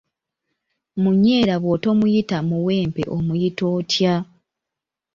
[1.01, 4.15] Munyeera bw'otomuyita muwempe omuyita otya?